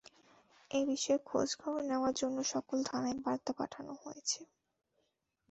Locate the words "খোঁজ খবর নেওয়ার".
1.25-2.13